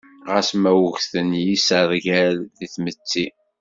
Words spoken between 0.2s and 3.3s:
Ɣas ma ugten yisergal deg tmetti.